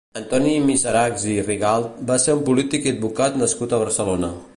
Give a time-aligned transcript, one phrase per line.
[0.19, 4.31] Antoni Miserachs i Rigalt va ser un polític i advocat nascut a Barcelona.